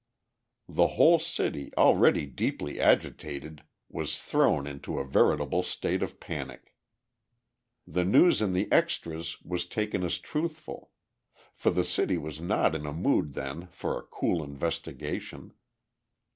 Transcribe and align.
The 0.67 0.87
whole 0.97 1.19
city, 1.19 1.71
already 1.77 2.25
deeply 2.25 2.79
agitated, 2.79 3.61
was 3.87 4.19
thrown 4.19 4.65
into 4.65 4.97
a 4.97 5.05
veritable 5.05 5.61
state 5.61 6.01
of 6.01 6.19
panic. 6.19 6.73
The 7.85 8.03
news 8.03 8.41
in 8.41 8.53
the 8.53 8.67
extras 8.71 9.39
was 9.43 9.67
taken 9.67 10.03
as 10.03 10.17
truthful; 10.17 10.89
for 11.53 11.69
the 11.69 11.85
city 11.85 12.17
was 12.17 12.41
not 12.41 12.73
in 12.73 12.87
a 12.87 12.93
mood 12.93 13.35
then 13.35 13.67
for 13.67 14.01
cool 14.09 14.43
investigation. 14.43 15.53